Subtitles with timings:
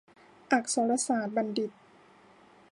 [0.51, 1.71] อักษรศาสตรบัณฑิต